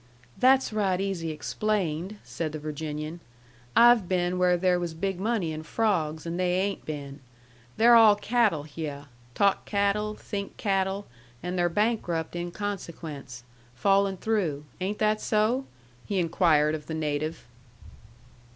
[0.35, 3.19] "That's right easy explained," said the Virginian.
[3.75, 7.19] "I've been where there was big money in frawgs, and they 'ain't been.
[7.77, 9.03] They're all cattle hyeh.
[9.35, 11.05] Talk cattle, think cattle,
[11.43, 13.43] and they're bankrupt in consequence.
[13.75, 14.65] Fallen through.
[14.79, 15.65] Ain't that so?"
[16.07, 17.45] he inquired of the native.